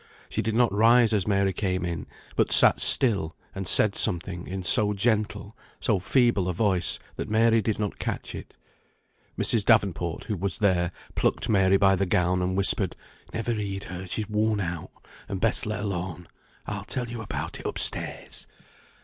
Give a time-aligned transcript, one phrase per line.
[0.29, 4.63] She did not rise as Mary came in, but sat still and said something in
[4.63, 8.55] so gentle, so feeble a voice, that Mary did not catch it.
[9.37, 9.63] Mrs.
[9.63, 12.95] Davenport, who was there, plucked Mary by the gown, and whispered,
[13.31, 14.89] "Never heed her; she's worn out,
[15.29, 16.25] and best let alone.
[16.65, 18.47] I'll tell you all about it, up stairs."